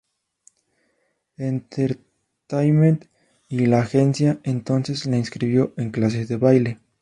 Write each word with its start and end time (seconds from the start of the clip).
Entertainment, 1.37 3.05
y 3.49 3.67
la 3.67 3.81
agencia 3.81 4.39
entonces 4.41 5.05
la 5.05 5.17
inscribió 5.17 5.75
en 5.77 5.91
clases 5.91 6.27
de 6.27 6.37
baile. 6.37 6.79